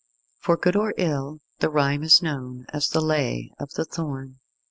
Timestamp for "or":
0.75-0.95